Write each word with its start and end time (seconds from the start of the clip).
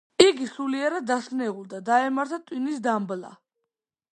იგი 0.23 0.45
სულიერად 0.53 1.05
დასნეულდა, 1.11 1.81
დაემართა 1.91 2.41
ტვინის 2.49 2.81
დამბლა. 2.89 3.35